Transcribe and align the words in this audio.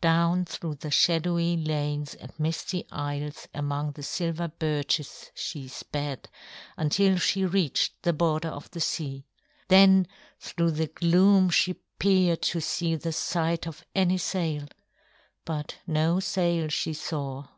Down 0.00 0.46
through 0.46 0.76
the 0.76 0.90
shadowy 0.90 1.54
lanes 1.54 2.14
and 2.14 2.32
misty 2.38 2.86
isles 2.90 3.46
among 3.52 3.92
the 3.92 4.02
silver 4.02 4.48
birches 4.48 5.30
she 5.34 5.68
sped, 5.68 6.30
until 6.78 7.18
she 7.18 7.44
reached 7.44 8.00
the 8.00 8.14
border 8.14 8.48
of 8.48 8.70
the 8.70 8.80
sea. 8.80 9.26
Then 9.68 10.08
through 10.40 10.70
the 10.70 10.86
gloom 10.86 11.50
she 11.50 11.74
peered 11.98 12.40
to 12.40 12.60
see 12.62 12.96
the 12.96 13.12
sight 13.12 13.66
of 13.66 13.84
any 13.94 14.16
sail; 14.16 14.66
but 15.44 15.76
no 15.86 16.20
sail 16.20 16.68
she 16.70 16.94
saw. 16.94 17.48